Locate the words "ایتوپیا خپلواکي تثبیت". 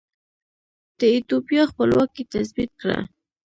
1.13-2.71